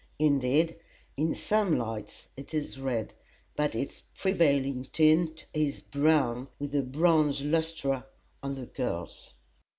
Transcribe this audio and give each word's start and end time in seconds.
Indeed, 0.17 0.77
in 1.15 1.35
some 1.35 1.77
lights 1.77 2.29
it 2.35 2.55
is 2.55 2.79
red, 2.79 3.13
but 3.55 3.75
its 3.75 4.01
prevailing 4.15 4.85
tint 4.85 5.45
is 5.53 5.79
brown, 5.79 6.47
with 6.57 6.73
a 6.73 6.81
bronze 6.81 7.43
lustre 7.43 8.05
on 8.41 8.55
the 8.55 8.65
curls. 8.65 9.33